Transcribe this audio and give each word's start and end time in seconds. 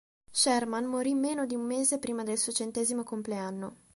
Sherman 0.31 0.85
morì 0.85 1.13
meno 1.13 1.45
di 1.45 1.53
un 1.53 1.61
mese 1.61 1.99
prima 1.99 2.23
del 2.23 2.39
suo 2.39 2.51
centesimo 2.51 3.03
compleanno. 3.03 3.75